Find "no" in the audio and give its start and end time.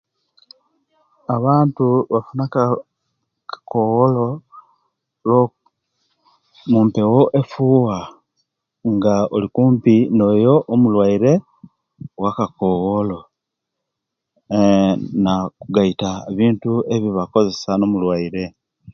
17.77-17.85